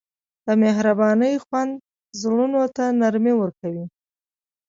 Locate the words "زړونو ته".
2.21-2.83